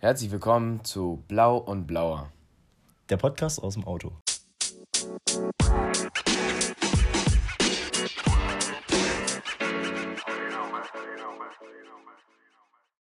Herzlich 0.00 0.30
willkommen 0.30 0.84
zu 0.84 1.24
Blau 1.26 1.56
und 1.56 1.88
Blauer. 1.88 2.30
Der 3.10 3.16
Podcast 3.16 3.60
aus 3.60 3.74
dem 3.74 3.82
Auto. 3.82 4.12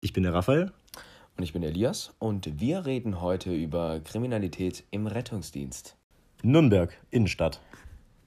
Ich 0.01 0.11
bin 0.11 0.23
der 0.23 0.33
Raphael. 0.33 0.73
Und 1.37 1.43
ich 1.45 1.53
bin 1.53 1.63
Elias 1.63 2.13
und 2.19 2.59
wir 2.59 2.85
reden 2.85 3.21
heute 3.21 3.55
über 3.55 4.01
Kriminalität 4.01 4.83
im 4.91 5.07
Rettungsdienst. 5.07 5.95
Nürnberg, 6.43 6.91
Innenstadt. 7.09 7.61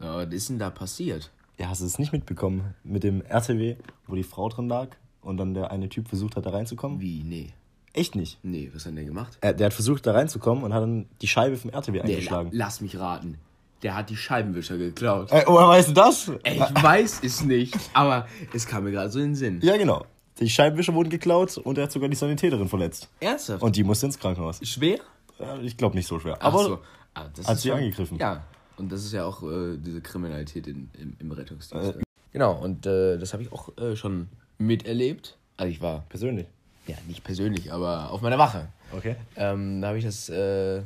Ja, 0.00 0.16
was 0.16 0.32
ist 0.32 0.48
denn 0.48 0.58
da 0.58 0.70
passiert? 0.70 1.30
Ja, 1.58 1.68
hast 1.68 1.82
du 1.82 1.84
es 1.84 1.98
nicht 1.98 2.12
mitbekommen? 2.12 2.74
Mit 2.82 3.04
dem 3.04 3.20
RTW, 3.20 3.76
wo 4.06 4.14
die 4.14 4.22
Frau 4.22 4.48
drin 4.48 4.70
lag 4.70 4.88
und 5.20 5.36
dann 5.36 5.52
der 5.52 5.70
eine 5.70 5.90
Typ 5.90 6.08
versucht 6.08 6.36
hat, 6.36 6.46
da 6.46 6.50
reinzukommen? 6.50 7.02
Wie? 7.02 7.22
Nee. 7.22 7.52
Echt 7.94 8.14
nicht. 8.16 8.38
Nee, 8.42 8.70
was 8.74 8.84
hat 8.86 8.96
der 8.96 9.04
gemacht? 9.04 9.38
Er, 9.40 9.54
der 9.54 9.66
hat 9.66 9.72
versucht, 9.72 10.04
da 10.06 10.12
reinzukommen 10.12 10.62
und 10.64 10.74
hat 10.74 10.82
dann 10.82 11.06
die 11.22 11.28
Scheibe 11.28 11.56
vom 11.56 11.70
RTW 11.70 11.92
Nee, 11.92 11.98
la 11.98 12.04
eingeschlagen. 12.04 12.50
lass 12.52 12.80
mich 12.80 12.98
raten. 12.98 13.38
Der 13.82 13.94
hat 13.96 14.10
die 14.10 14.16
Scheibenwischer 14.16 14.76
geklaut. 14.78 15.30
Äh, 15.30 15.44
woher 15.46 15.68
weißt 15.68 15.90
du 15.90 15.92
das? 15.92 16.30
Ey, 16.42 16.56
ich 16.56 16.82
weiß 16.82 17.20
es 17.22 17.44
nicht, 17.44 17.74
aber 17.92 18.26
es 18.52 18.66
kam 18.66 18.84
mir 18.84 18.90
gerade 18.92 19.10
so 19.10 19.18
in 19.20 19.26
den 19.26 19.34
Sinn. 19.34 19.60
Ja, 19.62 19.76
genau. 19.76 20.04
Die 20.40 20.50
Scheibenwischer 20.50 20.92
wurden 20.94 21.10
geklaut 21.10 21.56
und 21.58 21.78
er 21.78 21.84
hat 21.84 21.92
sogar 21.92 22.08
die 22.08 22.16
Sanitäterin 22.16 22.68
verletzt. 22.68 23.08
Ernsthaft? 23.20 23.62
Und 23.62 23.76
die 23.76 23.84
musste 23.84 24.06
ins 24.06 24.18
Krankenhaus. 24.18 24.58
schwer? 24.66 24.98
Ja, 25.38 25.58
Ich 25.62 25.76
glaube 25.76 25.94
nicht 25.96 26.06
so 26.08 26.18
schwer. 26.18 26.36
Ach 26.40 26.46
Aber 26.46 26.64
so. 26.64 26.78
Ah, 27.14 27.26
das 27.36 27.46
hat 27.46 27.58
sie 27.60 27.68
schon- 27.68 27.78
angegriffen. 27.78 28.18
Ja, 28.18 28.42
und 28.76 28.90
das 28.90 29.04
ist 29.04 29.12
ja 29.12 29.24
auch 29.24 29.42
äh, 29.44 29.76
diese 29.78 30.00
Kriminalität 30.00 30.66
in, 30.66 30.90
im, 31.00 31.16
im 31.20 31.30
Rettungsdienst. 31.30 31.98
genau, 32.32 32.54
und 32.60 32.86
äh, 32.86 33.18
das 33.18 33.32
habe 33.32 33.44
ich 33.44 33.52
auch 33.52 33.76
äh, 33.78 33.94
schon 33.94 34.26
miterlebt. 34.58 35.36
Also 35.56 35.70
ich 35.70 35.80
war, 35.80 36.04
persönlich. 36.08 36.46
Ja, 36.86 36.96
nicht 37.06 37.24
persönlich, 37.24 37.72
aber 37.72 38.10
auf 38.10 38.20
meiner 38.20 38.38
Wache. 38.38 38.68
Okay. 38.92 39.16
Ähm, 39.36 39.80
da 39.80 39.88
habe 39.88 39.98
ich 39.98 40.04
das 40.04 40.28
äh, 40.28 40.82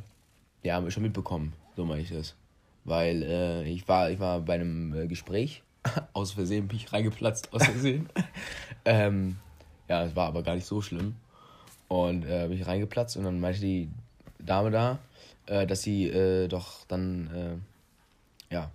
ja 0.63 0.91
schon 0.91 1.03
mitbekommen, 1.03 1.53
so 1.77 1.85
meine 1.85 2.03
ich 2.03 2.11
das. 2.11 2.35
Weil 2.85 3.23
äh, 3.23 3.69
ich 3.69 3.87
war, 3.89 4.11
ich 4.11 4.19
war 4.19 4.41
bei 4.41 4.55
einem 4.55 4.95
äh, 4.95 5.07
Gespräch, 5.07 5.63
aus 6.13 6.33
Versehen 6.33 6.69
bin 6.69 6.79
ich 6.79 6.93
reingeplatzt, 6.93 7.53
aus 7.53 7.65
Versehen. 7.65 8.09
ähm, 8.85 9.37
ja, 9.89 10.05
es 10.05 10.15
war 10.17 10.29
aber 10.29 10.43
gar 10.43 10.55
nicht 10.55 10.67
so 10.67 10.81
schlimm. 10.81 11.17
Und 11.89 12.25
äh, 12.25 12.47
bin 12.49 12.59
ich 12.59 12.67
reingeplatzt 12.67 13.17
und 13.17 13.25
dann 13.25 13.41
meinte 13.41 13.61
die 13.61 13.89
Dame 14.39 14.71
da, 14.71 14.99
äh, 15.47 15.67
dass 15.67 15.83
sie 15.83 16.07
äh, 16.09 16.49
doch 16.49 16.87
dann 16.87 17.61
äh, 18.51 18.55
ja 18.55 18.71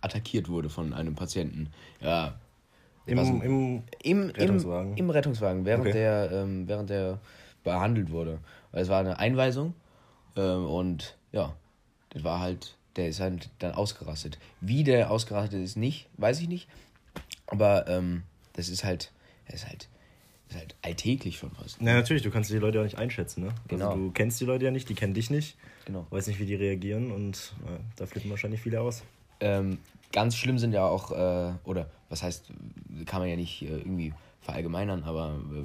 attackiert 0.00 0.48
wurde 0.48 0.68
von 0.68 0.92
einem 0.92 1.14
Patienten. 1.14 1.72
Ja. 2.00 2.34
Im, 3.06 3.18
was- 3.18 3.28
im 3.28 3.82
im, 4.02 4.30
Rettungswagen? 4.30 4.92
Im, 4.92 4.98
im 4.98 5.10
Rettungswagen, 5.10 5.64
während, 5.64 5.82
Okay. 5.86 5.92
der, 5.92 6.30
ähm, 6.32 6.68
während 6.68 6.90
der 6.90 7.18
behandelt 7.62 8.10
wurde. 8.10 8.38
Weil 8.72 8.82
es 8.82 8.88
war 8.88 9.00
eine 9.00 9.18
Einweisung 9.18 9.74
ähm, 10.36 10.66
und 10.66 11.16
ja, 11.32 11.54
das 12.10 12.24
war 12.24 12.40
halt, 12.40 12.76
der 12.96 13.08
ist 13.08 13.20
halt 13.20 13.50
dann 13.58 13.72
ausgerastet. 13.72 14.38
Wie 14.60 14.84
der 14.84 15.10
ausgerastet 15.10 15.62
ist, 15.62 15.76
nicht, 15.76 16.08
weiß 16.16 16.40
ich 16.40 16.48
nicht. 16.48 16.68
Aber 17.46 17.86
ähm, 17.88 18.22
das 18.54 18.68
ist 18.68 18.84
halt, 18.84 19.10
das 19.46 19.56
ist 19.56 19.68
halt, 19.68 19.88
das 20.48 20.56
ist 20.56 20.60
halt 20.60 20.74
alltäglich 20.82 21.38
schon 21.38 21.50
fast. 21.50 21.76
Na, 21.80 21.92
natürlich, 21.94 22.22
du 22.22 22.30
kannst 22.30 22.50
die 22.50 22.56
Leute 22.58 22.78
ja 22.78 22.84
nicht 22.84 22.98
einschätzen, 22.98 23.44
ne? 23.44 23.52
Genau. 23.68 23.90
Also 23.90 23.98
du 23.98 24.10
kennst 24.12 24.40
die 24.40 24.44
Leute 24.44 24.64
ja 24.64 24.70
nicht, 24.70 24.88
die 24.88 24.94
kennen 24.94 25.14
dich 25.14 25.30
nicht, 25.30 25.56
Genau. 25.84 26.06
weißt 26.10 26.28
nicht, 26.28 26.40
wie 26.40 26.46
die 26.46 26.54
reagieren 26.54 27.10
und 27.12 27.52
äh, 27.66 27.78
da 27.96 28.06
flippen 28.06 28.30
wahrscheinlich 28.30 28.60
viele 28.62 28.80
aus. 28.80 29.02
Ähm, 29.40 29.78
ganz 30.12 30.36
schlimm 30.36 30.58
sind 30.58 30.72
ja 30.72 30.86
auch, 30.86 31.10
äh, 31.10 31.52
oder 31.64 31.90
was 32.08 32.22
heißt, 32.22 32.50
kann 33.06 33.20
man 33.20 33.28
ja 33.28 33.36
nicht 33.36 33.62
äh, 33.62 33.66
irgendwie 33.78 34.12
verallgemeinern, 34.40 35.04
aber 35.04 35.40
äh, 35.52 35.64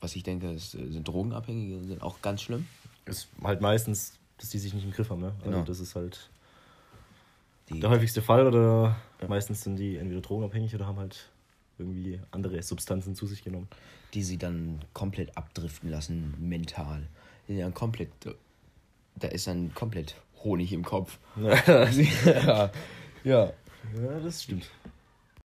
was 0.00 0.14
ich 0.16 0.22
denke, 0.22 0.50
ist, 0.52 0.74
äh, 0.74 0.90
sind 0.90 1.06
Drogenabhängige 1.08 1.84
sind 1.86 2.02
auch 2.02 2.20
ganz 2.22 2.42
schlimm. 2.42 2.66
Ist 3.06 3.28
halt 3.42 3.60
meistens, 3.60 4.18
dass 4.38 4.50
die 4.50 4.58
sich 4.58 4.74
nicht 4.74 4.84
im 4.84 4.90
Griff 4.92 5.10
haben, 5.10 5.20
ne? 5.20 5.32
Also 5.40 5.50
Genau. 5.50 5.64
das 5.64 5.80
ist 5.80 5.94
halt 5.94 6.30
Die, 7.70 7.80
der 7.80 7.90
häufigste 7.90 8.20
Fall 8.22 8.46
oder 8.46 8.96
meistens 9.28 9.62
sind 9.62 9.76
die 9.76 9.96
entweder 9.96 10.20
drogenabhängig 10.20 10.74
oder 10.74 10.86
haben 10.86 10.98
halt 10.98 11.30
irgendwie 11.78 12.20
andere 12.30 12.62
Substanzen 12.62 13.14
zu 13.14 13.26
sich 13.26 13.42
genommen. 13.42 13.68
die 14.12 14.22
sie 14.22 14.36
dann 14.38 14.80
komplett 14.92 15.36
abdriften 15.36 15.90
lassen, 15.90 16.34
mental. 16.38 17.08
Die 17.48 17.58
dann 17.58 17.74
komplett, 17.74 18.10
da 19.16 19.28
ist 19.28 19.46
dann 19.48 19.74
komplett 19.74 20.14
Honig 20.44 20.72
im 20.72 20.84
Kopf. 20.84 21.18
ja, 21.36 21.90
ja. 23.24 23.52
Ja, 24.02 24.20
das 24.22 24.42
stimmt. 24.44 24.70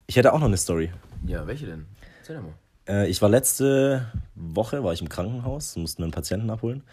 Ich 0.07 0.15
hätte 0.15 0.33
auch 0.33 0.39
noch 0.39 0.47
eine 0.47 0.57
Story. 0.57 0.91
Ja, 1.25 1.45
welche 1.47 1.65
denn? 1.65 1.85
Erzähl 2.19 2.41
mal. 2.41 2.53
Äh, 2.87 3.09
ich 3.09 3.21
war 3.21 3.29
letzte 3.29 4.11
Woche 4.35 4.83
war 4.83 4.93
ich 4.93 5.01
im 5.01 5.09
Krankenhaus, 5.09 5.75
mussten 5.75 6.03
einen 6.03 6.11
Patienten 6.11 6.49
abholen. 6.49 6.83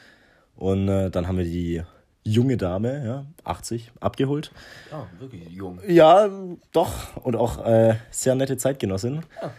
Und 0.57 0.89
äh, 0.89 1.11
dann 1.11 1.27
haben 1.27 1.39
wir 1.39 1.45
die 1.45 1.83
junge 2.25 2.57
Dame, 2.57 3.05
ja, 3.05 3.27
80, 3.45 3.93
abgeholt. 4.01 4.51
Ah, 4.91 5.05
wirklich 5.19 5.49
jung. 5.51 5.81
Ja, 5.87 6.29
doch. 6.73 7.17
Und 7.23 7.37
auch 7.37 7.65
äh, 7.65 7.97
sehr 8.11 8.35
nette 8.35 8.57
Zeitgenossin. 8.57 9.23
Ah. 9.41 9.51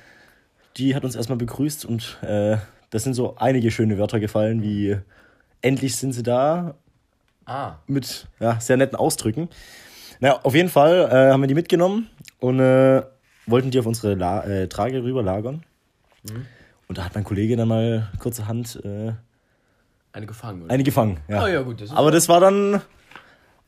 Die 0.77 0.95
hat 0.95 1.05
uns 1.05 1.15
erstmal 1.15 1.37
begrüßt 1.37 1.85
und 1.85 2.17
äh, 2.21 2.57
das 2.89 3.03
sind 3.03 3.13
so 3.13 3.35
einige 3.37 3.71
schöne 3.71 3.97
Wörter 3.97 4.19
gefallen, 4.19 4.61
wie 4.61 4.97
endlich 5.61 5.95
sind 5.95 6.11
sie 6.13 6.23
da, 6.23 6.75
Ah, 7.45 7.75
mit 7.85 8.27
ja, 8.39 8.59
sehr 8.59 8.75
netten 8.75 8.97
Ausdrücken. 8.97 9.49
Naja, 10.19 10.39
auf 10.41 10.55
jeden 10.55 10.69
Fall 10.69 11.07
äh, 11.11 11.31
haben 11.31 11.41
wir 11.41 11.47
die 11.47 11.53
mitgenommen 11.53 12.09
und 12.39 12.59
äh, 12.59 13.03
wollten 13.47 13.71
die 13.71 13.79
auf 13.79 13.85
unsere 13.85 14.15
La 14.15 14.43
äh, 14.43 14.67
Trage 14.67 15.03
rüber 15.03 15.23
lagern. 15.23 15.63
Mhm. 16.23 16.45
Und 16.87 16.97
da 16.97 17.05
hat 17.05 17.15
mein 17.15 17.23
Kollege 17.23 17.55
dann 17.55 17.67
mal 17.67 18.11
kurzerhand 18.19 18.79
äh, 18.83 19.13
eine 20.11 20.25
gefangen, 20.25 20.63
oder? 20.63 20.73
eine 20.73 20.83
gefangen. 20.83 21.19
Ja. 21.27 21.43
Oh 21.43 21.47
ja, 21.47 21.61
gut, 21.61 21.81
das 21.81 21.91
aber 21.91 22.11
das 22.11 22.29
war 22.29 22.39
dann 22.39 22.81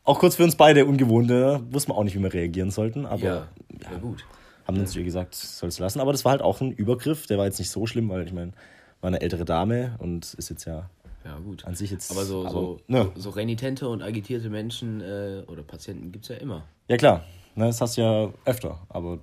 auch 0.04 0.20
kurz 0.20 0.36
für 0.36 0.44
uns 0.44 0.56
beide 0.56 0.86
ungewohnt. 0.86 1.30
Da 1.30 1.62
wussten 1.72 1.92
wir 1.92 1.96
auch 1.98 2.04
nicht, 2.04 2.16
wie 2.16 2.24
wir 2.24 2.34
reagieren 2.34 2.72
sollten. 2.72 3.06
Aber 3.06 3.22
ja, 3.22 3.48
ja, 3.82 3.98
gut. 4.00 4.26
haben 4.66 4.78
dann 4.78 4.88
zu 4.88 5.00
ihr 5.00 5.06
gesagt, 5.06 5.36
soll 5.36 5.70
es 5.70 5.80
lassen. 5.80 6.00
Aber 6.00 6.14
das 6.14 6.24
war 6.24 6.32
halt 6.32 6.42
auch 6.42 6.62
ein 6.62 6.72
Übergriff. 6.72 7.28
Der 7.28 7.38
war 7.38 7.46
jetzt 7.46 7.60
nicht 7.60 7.70
so 7.70 7.86
schlimm, 7.86 8.08
weil 8.10 8.26
ich 8.26 8.32
meine, 8.32 8.54
war 9.02 9.10
eine 9.10 9.22
ältere 9.22 9.44
Dame 9.44 9.96
und 10.00 10.34
ist 10.36 10.50
jetzt 10.50 10.66
ja 10.66 10.90
Ja, 11.26 11.38
gut. 11.40 11.66
an 11.66 11.76
sich 11.76 11.92
jetzt. 11.92 12.12
Aber 12.12 12.24
so, 12.24 12.42
aber, 12.42 12.52
so, 12.52 12.80
ne. 12.88 13.12
so 13.16 13.32
renitente 13.32 13.90
und 13.90 14.02
agitierte 14.02 14.50
Menschen 14.50 15.02
äh, 15.02 15.44
oder 15.48 15.64
Patienten 15.64 16.14
gibt 16.14 16.24
es 16.24 16.30
ja 16.30 16.38
immer. 16.38 16.64
Ja, 16.88 16.96
klar. 16.96 17.26
Ne, 17.56 17.66
das 17.66 17.82
hast 17.82 17.98
du 17.98 18.02
ja 18.02 18.30
öfter. 18.46 18.80
Aber 18.88 19.20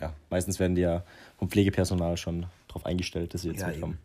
ja, 0.00 0.12
meistens 0.30 0.58
werden 0.58 0.74
die 0.74 0.82
ja 0.82 1.02
vom 1.38 1.48
Pflegepersonal 1.50 2.16
schon 2.16 2.46
darauf 2.68 2.84
eingestellt, 2.86 3.32
dass 3.34 3.42
sie 3.42 3.48
jetzt 3.50 3.60
Ja, 3.60 3.68
mitkommen. 3.68 3.98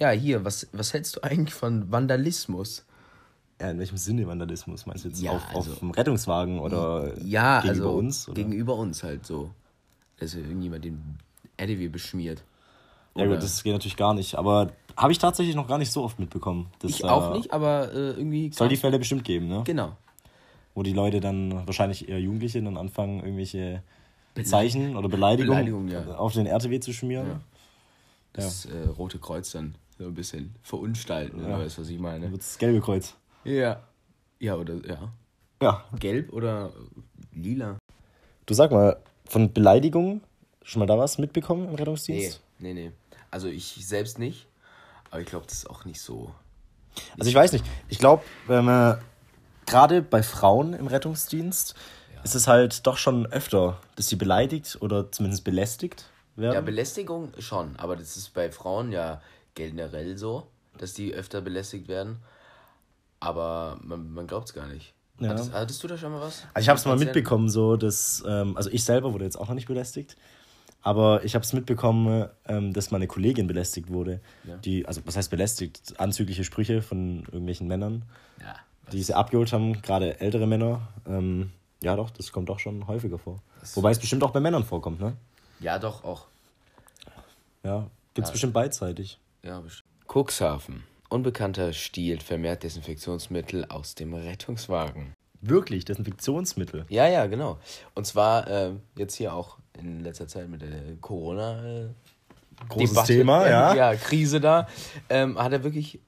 Ja, 0.00 0.10
hier, 0.10 0.44
was, 0.44 0.68
was 0.72 0.92
hältst 0.92 1.16
du 1.16 1.22
eigentlich 1.22 1.54
von 1.54 1.90
Vandalismus? 1.90 2.84
Ja, 3.60 3.70
in 3.72 3.78
welchem 3.80 3.96
Sinne 3.96 4.26
Vandalismus? 4.28 4.86
Meinst 4.86 5.04
du 5.04 5.08
jetzt 5.08 5.20
Ja, 5.20 5.32
auf, 5.32 5.42
also- 5.54 5.72
auf 5.72 5.78
dem 5.80 5.90
Rettungswagen 5.90 6.60
oder 6.60 7.12
Ja, 7.20 7.60
gegenüber 7.62 7.86
also 7.86 7.98
uns? 7.98 8.28
Oder? 8.28 8.34
gegenüber 8.36 8.76
uns 8.76 9.02
halt 9.02 9.26
so. 9.26 9.50
Dass 10.18 10.34
irgendjemand 10.34 10.84
den 10.84 11.18
RDW 11.56 11.88
beschmiert. 11.88 12.44
ja, 13.16 13.24
Oder- 13.24 13.34
gut, 13.34 13.42
das 13.42 13.62
geht 13.64 13.72
natürlich 13.72 13.96
gar 13.96 14.14
nicht. 14.14 14.36
Aber 14.36 14.70
habe 14.96 15.10
ich 15.10 15.18
tatsächlich 15.18 15.56
noch 15.56 15.66
gar 15.66 15.78
nicht 15.78 15.90
so 15.90 16.04
oft 16.04 16.20
mitbekommen. 16.20 16.70
dass 16.78 16.92
ich 16.92 17.04
auch 17.04 17.34
nicht, 17.34 17.52
aber 17.52 17.92
äh, 17.92 18.10
irgendwie. 18.10 18.52
Soll 18.52 18.68
die 18.68 18.76
Fälle 18.76 18.98
bestimmt 19.00 19.24
geben, 19.24 19.48
ne? 19.48 19.62
genau. 19.64 19.96
Wo 20.78 20.84
die 20.84 20.92
Leute 20.92 21.18
dann, 21.18 21.66
wahrscheinlich 21.66 22.08
eher 22.08 22.20
Jugendliche, 22.20 22.62
dann 22.62 22.76
anfangen, 22.76 23.18
irgendwelche 23.18 23.82
Zeichen 24.44 24.96
oder 24.96 25.08
Beleidigungen 25.08 25.66
Beleidigung, 25.66 25.88
ja. 25.88 26.14
auf 26.14 26.34
den 26.34 26.46
RTW 26.46 26.78
zu 26.78 26.92
schmieren. 26.92 27.26
Ja. 27.26 27.40
Das 28.32 28.66
äh, 28.66 28.86
Rote 28.96 29.18
Kreuz 29.18 29.50
dann 29.50 29.74
so 29.98 30.04
ein 30.04 30.14
bisschen 30.14 30.54
verunstalten, 30.62 31.44
oder 31.44 31.58
weißt 31.58 31.78
du, 31.78 31.82
was 31.82 31.88
ich 31.88 31.96
Dann 31.96 32.02
meine? 32.04 32.30
wird 32.30 32.42
das 32.42 32.58
gelbe 32.58 32.80
Kreuz. 32.80 33.16
Ja. 33.42 33.82
Ja, 34.38 34.54
oder 34.54 34.74
ja. 34.86 35.12
Ja. 35.60 35.84
Gelb 35.98 36.32
oder 36.32 36.72
lila? 37.34 37.76
Du 38.46 38.54
sag 38.54 38.70
mal, 38.70 38.98
von 39.28 39.52
Beleidigungen, 39.52 40.20
schon 40.62 40.78
mal 40.78 40.86
da 40.86 40.96
was 40.96 41.18
mitbekommen 41.18 41.70
im 41.70 41.74
Rettungsdienst? 41.74 42.40
Nee, 42.60 42.72
nee, 42.72 42.84
nee. 42.84 42.92
Also 43.32 43.48
ich 43.48 43.84
selbst 43.84 44.20
nicht. 44.20 44.46
Aber 45.10 45.22
ich 45.22 45.26
glaube, 45.26 45.46
das 45.46 45.58
ist 45.58 45.70
auch 45.70 45.84
nicht 45.84 46.00
so. 46.00 46.32
Also 47.18 47.28
ich 47.28 47.34
weiß 47.34 47.50
nicht. 47.50 47.64
Ich 47.88 47.98
glaube, 47.98 48.22
wenn 48.46 48.64
man 48.64 48.98
gerade 49.68 50.02
bei 50.02 50.22
Frauen 50.22 50.74
im 50.74 50.86
Rettungsdienst 50.86 51.74
ist 52.24 52.34
es 52.34 52.48
halt 52.48 52.86
doch 52.86 52.96
schon 52.96 53.26
öfter, 53.26 53.80
dass 53.96 54.08
sie 54.08 54.16
beleidigt 54.16 54.78
oder 54.80 55.12
zumindest 55.12 55.44
belästigt 55.44 56.06
werden. 56.36 56.54
Ja, 56.54 56.60
Belästigung 56.60 57.32
schon, 57.38 57.76
aber 57.76 57.96
das 57.96 58.16
ist 58.16 58.34
bei 58.34 58.50
Frauen 58.50 58.92
ja 58.92 59.20
generell 59.54 60.16
so, 60.16 60.48
dass 60.76 60.94
die 60.94 61.14
öfter 61.14 61.40
belästigt 61.40 61.88
werden. 61.88 62.18
Aber 63.20 63.78
man, 63.82 64.12
man 64.12 64.26
glaubt 64.26 64.48
es 64.48 64.54
gar 64.54 64.66
nicht. 64.66 64.94
Ja. 65.18 65.30
Hattest, 65.30 65.52
hattest 65.52 65.82
du 65.82 65.88
da 65.88 65.98
schon 65.98 66.12
mal 66.12 66.20
was? 66.20 66.44
also 66.54 66.64
ich 66.64 66.68
habe 66.68 66.78
es 66.78 66.84
mal 66.86 66.96
mitbekommen, 66.96 67.48
so 67.48 67.76
dass, 67.76 68.22
ähm, 68.26 68.56
also 68.56 68.70
ich 68.70 68.84
selber 68.84 69.12
wurde 69.12 69.24
jetzt 69.24 69.36
auch 69.36 69.48
noch 69.48 69.56
nicht 69.56 69.66
belästigt, 69.66 70.16
aber 70.80 71.24
ich 71.24 71.34
habe 71.34 71.44
es 71.44 71.52
mitbekommen, 71.52 72.28
ähm, 72.46 72.72
dass 72.72 72.92
meine 72.92 73.08
Kollegin 73.08 73.48
belästigt 73.48 73.90
wurde. 73.90 74.20
Ja. 74.44 74.56
Die, 74.58 74.86
also 74.86 75.00
was 75.04 75.16
heißt 75.16 75.30
belästigt? 75.30 75.94
Anzügliche 75.98 76.44
Sprüche 76.44 76.82
von 76.82 77.24
irgendwelchen 77.24 77.66
Männern, 77.66 78.04
Ja. 78.40 78.54
Die 78.92 79.02
sie 79.02 79.14
abgeholt 79.14 79.52
haben, 79.52 79.80
gerade 79.82 80.20
ältere 80.20 80.46
Männer. 80.46 80.88
Ähm, 81.06 81.52
ja 81.82 81.96
doch, 81.96 82.10
das 82.10 82.32
kommt 82.32 82.48
doch 82.48 82.58
schon 82.58 82.86
häufiger 82.86 83.18
vor. 83.18 83.40
Wobei 83.74 83.90
es 83.90 83.98
bestimmt 83.98 84.22
auch 84.24 84.30
bei 84.30 84.40
Männern 84.40 84.64
vorkommt, 84.64 85.00
ne? 85.00 85.16
Ja, 85.60 85.78
doch, 85.78 86.04
auch. 86.04 86.26
Ja, 87.64 87.86
gibt's 88.14 88.30
Ja. 88.30 88.32
bestimmt 88.32 88.52
beidseitig. 88.52 89.18
Ja, 89.42 89.60
bestimmt. 89.60 89.88
Cuxhaven. 90.06 90.84
Unbekannter 91.10 91.72
stiehlt 91.72 92.22
vermehrt 92.22 92.62
Desinfektionsmittel 92.62 93.64
aus 93.66 93.94
dem 93.94 94.14
Rettungswagen. 94.14 95.14
Wirklich, 95.40 95.84
Desinfektionsmittel. 95.84 96.84
Ja, 96.88 97.06
ja, 97.06 97.26
genau. 97.26 97.58
Und 97.94 98.06
zwar 98.06 98.46
äh, 98.48 98.72
jetzt 98.96 99.14
hier 99.14 99.32
auch 99.34 99.58
in 99.78 100.00
letzter 100.00 100.28
Zeit 100.28 100.48
mit 100.48 100.62
der 100.62 100.96
Corona. 101.00 101.64
Äh, 101.64 101.88
Großes 102.68 102.90
Debatte, 102.90 103.12
Thema, 103.14 103.46
äh, 103.46 103.50
ja. 103.50 103.74
Ja, 103.74 103.94
Krise 103.94 104.40
da. 104.40 104.66
Ähm, 105.08 105.38
hat 105.38 105.52
er 105.52 105.62
wirklich 105.62 106.00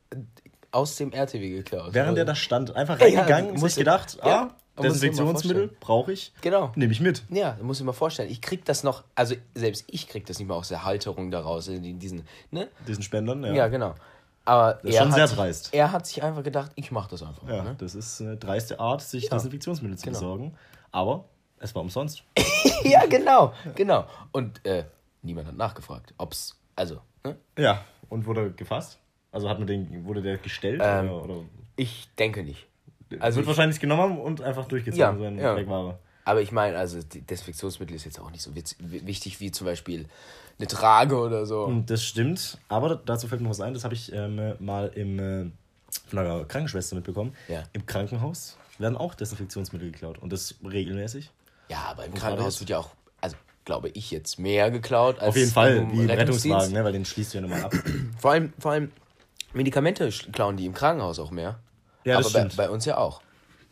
aus 0.73 0.97
dem 0.97 1.13
RTW 1.13 1.51
geklaut. 1.51 1.93
Während 1.95 2.11
Also- 2.11 2.19
er 2.21 2.25
da 2.25 2.35
stand, 2.35 2.75
einfach 2.77 2.99
Ja, 3.01 3.07
reingegangen, 3.07 3.53
muss- 3.53 3.61
muss 3.63 3.77
gedacht, 3.77 4.19
ja, 4.25 4.51
ah, 4.77 4.83
Desinfektionsmittel 4.83 5.69
brauche 5.81 6.13
ich, 6.13 6.33
Genau. 6.41 6.73
nehme 6.75 6.93
ich 6.93 7.01
mit. 7.01 7.23
Ja, 7.31 7.59
muss 7.61 7.81
ich 7.81 7.85
mir 7.87 7.93
vorstellen. 7.93 8.31
Ich 8.31 8.41
krieg 8.41 8.65
das 8.65 8.83
noch, 8.83 9.05
also 9.15 9.35
selbst 9.55 9.85
ich 9.89 10.09
krieg 10.09 10.25
das 10.27 10.39
nicht 10.39 10.49
mehr 10.49 10.57
aus 10.57 10.69
der 10.69 10.85
Halterung 10.85 11.31
daraus, 11.31 11.69
in 11.69 11.99
diesen, 11.99 12.27
ne? 12.51 12.69
Diesen 12.89 13.03
Spendern, 13.03 13.45
ja. 13.45 13.53
Ja, 13.53 13.69
genau. 13.69 13.95
Aber 14.47 14.83
ist 14.83 14.95
er 14.95 15.03
schon 15.03 15.13
hat, 15.13 15.29
sehr 15.29 15.37
dreist. 15.37 15.69
Er 15.75 15.93
hat 15.93 16.07
sich 16.07 16.23
einfach 16.23 16.43
gedacht, 16.43 16.73
ich 16.75 16.91
mach 16.91 17.09
das 17.09 17.23
einfach. 17.23 17.47
Ja, 17.49 17.63
Ne? 17.63 17.75
das 17.79 17.95
ist 17.95 18.21
eine 18.23 18.37
dreiste 18.37 18.81
Art, 18.81 19.03
sich 19.03 19.25
Ja. 19.25 19.31
Desinfektionsmittel 19.31 19.99
zu 19.99 20.05
Genau. 20.07 20.19
besorgen. 20.19 20.55
Aber 20.93 21.25
es 21.59 21.75
war 21.75 21.83
umsonst. 21.83 22.23
ja, 22.85 23.05
genau, 23.07 23.53
genau. 23.75 24.07
Und 24.33 24.65
äh, 24.65 24.85
niemand 25.23 25.47
hat 25.49 25.57
nachgefragt, 25.57 26.15
ob's, 26.17 26.57
also, 26.75 27.01
ne? 27.23 27.37
Ja. 27.59 27.85
Und 28.09 28.25
wurde 28.27 28.51
gefasst? 28.53 28.99
Also 29.33 29.49
hat 29.49 29.59
man 29.59 29.67
den, 29.67 30.05
wurde 30.05 30.23
der 30.23 30.39
gestellt? 30.39 30.81
Ähm, 30.83 31.11
oder, 31.11 31.25
oder 31.25 31.35
Ich 31.77 32.09
denke 32.19 32.43
nicht. 32.43 32.67
also 33.21 33.37
wird 33.37 33.45
ich, 33.45 33.49
wahrscheinlich 33.49 33.81
genommen 33.81 34.19
und 34.19 34.41
einfach 34.43 34.67
durchgezogen 34.67 34.99
Ja, 35.01 35.17
sein 35.19 35.39
ja. 35.39 35.57
Wegware. 35.57 35.99
aber 36.25 36.43
ich 36.43 36.53
meine, 36.53 36.77
also 36.79 36.99
Desinfektionsmittel 37.03 37.95
ist 37.97 38.05
jetzt 38.05 38.21
auch 38.21 38.31
nicht 38.31 38.43
so 38.43 38.53
wichtig 38.55 39.41
wie 39.41 39.51
zum 39.53 39.67
Beispiel 39.67 40.07
eine 40.59 40.67
Trage 40.67 41.17
oder 41.17 41.47
so. 41.47 41.65
Und 41.65 41.89
Das 41.91 42.05
stimmt, 42.05 42.59
aber 42.69 42.97
dazu 42.97 43.29
fällt 43.29 43.41
mir 43.41 43.49
was 43.51 43.61
ein, 43.61 43.73
das 43.75 43.85
habe 43.85 43.95
ich 43.95 44.13
ähm, 44.13 44.55
mal 44.59 44.89
im, 44.95 45.19
äh, 45.19 45.51
von 46.09 46.19
einer 46.19 46.45
Krankenschwester 46.45 46.97
mitbekommen. 46.97 47.35
Ja. 47.49 47.63
Im 47.73 47.87
Krankenhaus 47.87 48.57
werden 48.79 48.97
auch 48.97 49.15
Desinfektionsmittel 49.15 49.91
geklaut 49.93 50.19
und 50.19 50.33
das 50.33 50.55
regelmäßig. 50.65 51.31
Ja, 51.69 51.79
aber 51.91 52.05
im 52.05 52.13
gerade 52.13 52.21
Krankenhaus 52.27 52.61
wird 52.61 52.71
ja 52.71 52.79
auch, 52.79 52.91
also 53.21 53.37
glaube 53.65 53.91
ich, 53.91 54.11
jetzt 54.11 54.39
mehr 54.39 54.71
geklaut 54.71 55.19
als 55.21 55.29
Auf 55.31 55.37
jeden 55.37 55.51
Fall, 55.51 55.87
wie 55.93 56.03
im. 56.03 56.11
Rettungswagen, 56.11 56.73
ne, 56.73 56.83
weil 56.85 56.93
den 56.93 57.05
schließt 57.05 57.33
du 57.35 57.39
ja 57.39 57.43
nochmal 57.43 57.63
ab. 57.65 57.75
Vor 58.19 58.33
allem, 58.33 58.53
vor 58.59 58.73
allem 58.73 58.91
Medikamente 59.53 60.09
klauen 60.33 60.57
die 60.57 60.67
im 60.67 60.75
Krankenhaus 60.75 61.19
auch 61.19 61.31
mehr. 61.31 61.59
Ja, 62.05 62.17
das 62.17 62.27
aber 62.27 62.33
bei, 62.33 62.41
stimmt. 62.41 62.57
bei 62.57 62.71
uns 62.71 62.85
ja 62.85 62.97
auch. 62.97 63.21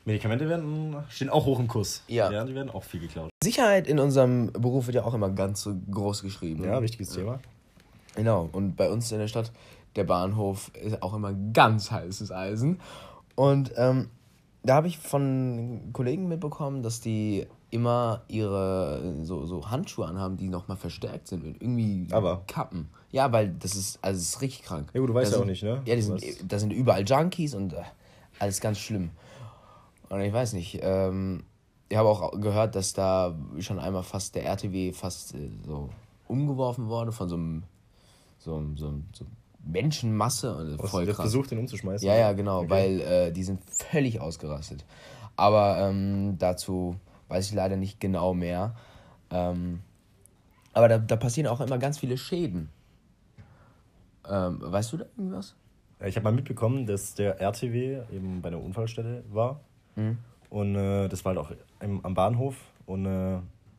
Medikamente 0.05 0.49
werden, 0.49 0.97
stehen 1.11 1.29
auch 1.29 1.45
hoch 1.45 1.59
im 1.59 1.69
Kurs. 1.69 2.03
Ja. 2.09 2.31
ja. 2.31 2.45
Die 2.45 2.55
werden 2.55 2.71
auch 2.71 2.83
viel 2.83 3.01
geklaut. 3.01 3.31
Sicherheit 3.43 3.87
in 3.87 3.99
unserem 3.99 4.53
Beruf 4.53 4.87
wird 4.87 4.95
ja 4.95 5.05
auch 5.05 5.15
immer 5.15 5.31
ganz 5.31 5.63
so 5.63 5.75
groß 5.91 6.23
geschrieben. 6.23 6.65
Ja, 6.65 6.81
wichtiges 6.83 7.11
Thema. 7.11 7.41
Genau. 8.17 8.49
Und 8.53 8.77
bei 8.77 8.91
uns 8.91 9.13
in 9.13 9.19
der 9.19 9.29
Stadt, 9.29 9.53
der 9.97 10.05
Bahnhof 10.05 10.71
ist 10.75 11.03
auch 11.03 11.15
immer 11.15 11.35
ganz 11.53 11.91
heißes 11.91 12.33
Eisen. 12.33 12.81
Und 13.35 13.73
ähm, 13.77 14.09
da 14.63 14.77
habe 14.77 14.89
ich 14.89 14.99
von 14.99 15.91
Kollegen 15.93 16.27
mitbekommen, 16.27 16.83
dass 16.83 17.01
die 17.01 17.47
immer 17.71 18.23
ihre 18.29 19.25
so, 19.25 19.45
so 19.47 19.71
Handschuhe 19.71 20.07
anhaben, 20.07 20.37
die 20.37 20.49
nochmal 20.49 20.77
verstärkt 20.77 21.29
sind 21.29 21.45
mit 21.45 21.61
irgendwie 21.63 22.07
Aber? 22.13 22.43
Kappen. 22.47 22.89
Ja, 23.11 23.31
weil 23.33 23.51
das 23.51 23.75
ist, 23.75 23.99
also 24.03 24.19
es 24.19 24.29
ist 24.31 24.41
richtig 24.41 24.63
krank. 24.63 24.91
Ja, 24.95 25.01
gut, 25.01 25.11
du 25.11 25.15
weißt 25.15 25.33
Da 25.33 25.37
ja 25.37 25.39
auch 25.39 25.41
sind- 25.45 25.51
nicht, 25.51 25.63
ne? 25.63 25.83
Ja, 25.85 25.95
die 25.95 26.03
sind, 26.03 26.23
da 26.53 26.59
sind 26.59 26.73
überall 26.73 27.05
Junkies 27.07 27.55
und 27.55 27.73
äh, 27.75 27.83
alles 28.39 28.61
ganz 28.61 28.79
schlimm. 28.79 29.11
Und 30.09 30.21
ich 30.21 30.33
weiß 30.33 30.55
nicht, 30.55 30.79
ähm, 30.83 31.45
ich 31.91 31.97
habe 31.97 32.09
auch 32.09 32.33
gehört, 32.41 32.75
dass 32.75 32.93
da 32.95 33.35
schon 33.59 33.79
einmal 33.79 34.03
fast 34.03 34.35
der 34.35 34.45
RTW 34.47 34.93
fast 34.93 35.35
äh, 35.35 35.51
so 35.67 35.91
umgeworfen 36.27 36.89
wurde 36.89 37.13
von 37.13 37.29
so 37.29 37.35
einem 37.37 37.63
so, 38.39 38.55
einem- 38.57 38.77
so, 38.77 38.89
einem- 38.89 39.05
so 39.13 39.25
Menschenmasse 39.67 40.55
und 40.57 40.79
Was, 40.83 40.91
voll 40.91 41.05
krass. 41.07 41.17
versucht, 41.17 41.51
den 41.51 41.59
umzuschmeißen. 41.59 42.07
Ja, 42.07 42.15
ja, 42.17 42.33
genau, 42.33 42.61
Okay. 42.61 42.71
weil 42.71 43.01
äh, 43.01 43.33
die 43.33 43.43
sind 43.45 43.61
völlig 43.71 44.21
ausgerastet. 44.21 44.85
Aber 45.37 45.79
ähm, 45.79 46.37
dazu 46.39 46.97
weiß 47.29 47.49
ich 47.49 47.55
leider 47.55 47.77
nicht 47.77 48.01
genau 48.01 48.35
mehr. 48.35 48.75
Ähm, 49.31 49.81
aber 50.73 50.89
da, 50.89 50.99
da 50.99 51.17
passieren 51.17 51.49
auch 51.49 51.61
immer 51.61 51.79
ganz 51.79 51.99
viele 51.99 52.17
Schäden. 52.17 52.69
Ähm, 54.29 54.59
weißt 54.61 54.93
du 54.93 54.99
da 54.99 55.05
irgendwas? 55.17 55.55
Ich 56.05 56.17
habe 56.17 56.25
mal 56.25 56.33
mitbekommen, 56.33 56.87
dass 56.87 57.15
der 57.15 57.41
RTW 57.41 58.03
eben 58.13 58.41
bei 58.41 58.49
einer 58.49 58.63
Unfallstelle 58.63 59.25
war. 59.31 59.61
Mhm. 59.97 60.19
Und 60.51 60.77
äh, 60.77 61.09
das 61.09 61.25
war 61.25 61.35
halt 61.35 61.45
auch 61.45 61.53
im, 61.81 62.05
am 62.05 62.15
Bahnhof. 62.15 62.57
Und 62.87 63.07
äh, 63.07 63.39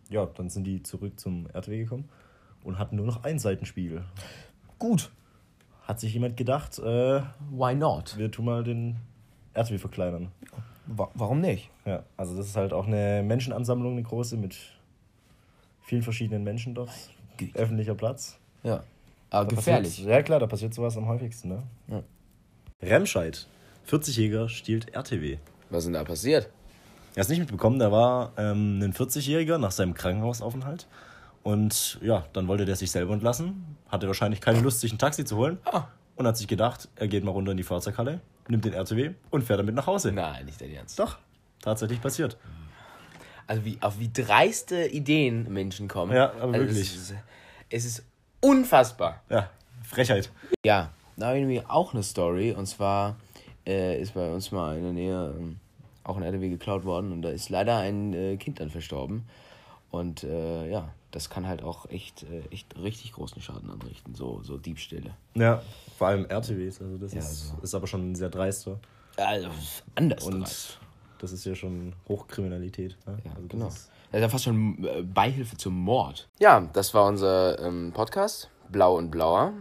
ja, 0.09 0.25
dann 0.25 0.49
sind 0.49 0.65
die 0.65 0.83
zurück 0.83 1.19
zum 1.19 1.47
RTW 1.53 1.79
gekommen 1.79 2.09
und 2.63 2.77
hatten 2.77 2.95
nur 2.95 3.05
noch 3.05 3.23
einen 3.23 3.39
Seitenspiegel. 3.39 4.03
Gut. 4.77 5.11
Hat 5.83 5.99
sich 5.99 6.13
jemand 6.13 6.37
gedacht, 6.37 6.77
äh, 6.79 7.21
Why 7.51 7.73
not? 7.75 8.17
wir 8.17 8.29
tun 8.29 8.45
mal 8.45 8.63
den 8.63 8.97
RTW 9.53 9.77
verkleinern. 9.77 10.31
Wa 10.91 11.09
warum 11.13 11.39
nicht? 11.39 11.69
Ja, 11.85 12.03
also 12.17 12.35
das 12.35 12.47
ist 12.47 12.55
halt 12.55 12.73
auch 12.73 12.87
eine 12.87 13.21
Menschenansammlung, 13.23 13.93
eine 13.93 14.03
große, 14.03 14.37
mit 14.37 14.57
vielen 15.81 16.01
verschiedenen 16.01 16.43
Menschen 16.43 16.73
dort. 16.73 16.89
Öffentlicher 17.53 17.95
Platz. 17.95 18.37
Ja. 18.63 18.83
Aber 19.29 19.49
Da 19.49 19.55
gefährlich. 19.55 19.99
Ja 19.99 20.21
klar, 20.23 20.39
da 20.39 20.47
passiert 20.47 20.73
sowas 20.73 20.97
am 20.97 21.07
häufigsten, 21.07 21.49
ne? 21.49 21.63
Ja. 21.87 22.03
Remscheid. 22.81 23.47
40-Jähriger 23.87 24.49
stiehlt 24.49 24.93
RTW. 24.93 25.37
Was 25.69 25.79
ist 25.79 25.85
denn 25.85 25.93
da 25.93 26.03
passiert? 26.03 26.49
Er 27.15 27.21
ist 27.21 27.29
nicht 27.29 27.39
mitbekommen, 27.39 27.79
da 27.79 27.91
war 27.91 28.33
ähm, 28.37 28.81
ein 28.81 28.93
40-Jähriger 28.93 29.57
nach 29.57 29.71
seinem 29.71 29.93
Krankenhausaufenthalt. 29.93 30.87
Und 31.43 31.99
ja, 32.01 32.25
dann 32.33 32.47
wollte 32.47 32.65
der 32.65 32.75
sich 32.75 32.91
selber 32.91 33.13
entlassen, 33.13 33.77
hatte 33.89 34.07
wahrscheinlich 34.07 34.41
keine 34.41 34.59
Lust, 34.59 34.81
sich 34.81 34.91
ein 34.91 34.97
Taxi 34.97 35.23
zu 35.23 35.37
holen. 35.37 35.59
Ah. 35.65 35.85
Und 36.15 36.27
hat 36.27 36.37
sich 36.37 36.47
gedacht, 36.47 36.89
er 36.95 37.07
geht 37.07 37.23
mal 37.23 37.31
runter 37.31 37.51
in 37.51 37.57
die 37.57 37.63
Fahrzeughalle, 37.63 38.19
nimmt 38.49 38.65
den 38.65 38.73
RTW 38.73 39.11
und 39.29 39.43
fährt 39.43 39.59
damit 39.59 39.75
nach 39.75 39.87
Hause. 39.87 40.11
Nein, 40.11 40.45
nicht 40.45 40.59
dein 40.59 40.73
Ernst. 40.73 40.99
Doch, 40.99 41.17
tatsächlich 41.61 42.01
passiert. 42.01 42.37
Also 43.47 43.65
wie, 43.65 43.77
auf 43.81 43.99
wie 43.99 44.11
dreiste 44.11 44.85
Ideen 44.87 45.51
Menschen 45.51 45.87
kommen. 45.87 46.13
Ja, 46.15 46.31
aber 46.33 46.53
also 46.53 46.59
wirklich. 46.59 46.95
Es 46.95 46.95
ist, 46.95 47.13
es 47.69 47.85
ist 47.85 48.03
unfassbar. 48.41 49.23
Ja, 49.29 49.49
Frechheit. 49.83 50.31
Ja, 50.63 50.91
da 51.17 51.27
habe 51.27 51.37
ich 51.37 51.45
nämlich 51.45 51.67
auch 51.69 51.93
eine 51.93 52.03
Story. 52.03 52.51
Und 52.51 52.67
zwar 52.67 53.17
äh, 53.65 53.99
ist 53.99 54.13
bei 54.13 54.31
uns 54.31 54.51
mal 54.51 54.77
in 54.77 54.83
der 54.83 54.93
Nähe 54.93 55.35
ähm, 55.37 55.59
auch 56.03 56.17
ein 56.17 56.23
RTW 56.23 56.49
geklaut 56.49 56.85
worden. 56.85 57.11
Und 57.11 57.21
da 57.21 57.29
ist 57.29 57.49
leider 57.49 57.77
ein 57.77 58.13
äh, 58.13 58.37
Kind 58.37 58.59
dann 58.59 58.69
verstorben. 58.69 59.25
Und 59.89 60.23
äh, 60.23 60.69
ja, 60.69 60.89
das 61.11 61.29
kann 61.29 61.47
halt 61.47 61.63
auch 61.63 61.89
echt, 61.89 62.23
äh, 62.23 62.41
echt 62.51 62.77
richtig 62.77 63.13
großen 63.13 63.41
Schaden 63.41 63.69
anrichten. 63.71 64.15
So, 64.15 64.41
so 64.43 64.57
Diebstähle. 64.57 65.15
Ja, 65.35 65.61
vor 65.97 66.07
allem 66.07 66.25
RTWs, 66.25 66.81
also 66.81 66.97
das 66.97 67.13
Ja, 67.13 67.19
ist, 67.19 67.27
also- 67.51 67.61
ist 67.63 67.73
aber 67.75 67.87
schon 67.87 68.15
sehr 68.15 68.29
dreister. 68.29 68.79
Also 69.17 69.49
anders. 69.95 70.23
Und 70.25 70.41
dreist. 70.41 70.77
das 71.19 71.31
ist 71.31 71.45
ja 71.45 71.55
schon 71.55 71.93
Hochkriminalität. 72.07 72.97
Ne? 73.05 73.17
Ja, 73.25 73.31
also 73.31 73.41
das 73.41 73.49
genau. 73.49 73.67
ist- 73.67 73.89
Das 74.11 74.17
ist 74.19 74.21
ja 74.23 74.29
fast 74.29 74.43
schon 74.45 74.83
äh, 74.85 75.01
Beihilfe 75.03 75.55
zum 75.57 75.75
Mord. 75.75 76.27
Ja, 76.39 76.61
das 76.73 76.93
war 76.93 77.05
unser 77.05 77.59
ähm, 77.59 77.91
Podcast. 77.93 78.49
Blau 78.69 78.97
und 78.97 79.09
Blauer. 79.11 79.53